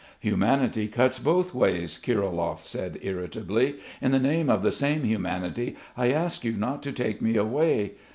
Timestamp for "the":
4.09-4.17, 4.63-4.71